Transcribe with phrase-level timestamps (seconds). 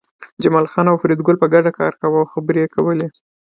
[0.43, 3.07] جمال خان او فریدګل په ګډه کار کاوه او خبرې یې کولې